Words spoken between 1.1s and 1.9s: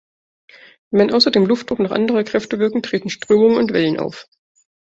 außer dem Luftdruck